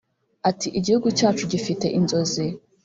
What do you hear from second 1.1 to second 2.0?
cyacu gifite